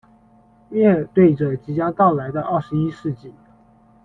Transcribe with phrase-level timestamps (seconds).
[0.69, 3.31] 面对着即将到来的二十一世纪